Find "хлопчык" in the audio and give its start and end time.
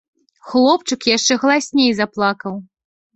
0.53-1.01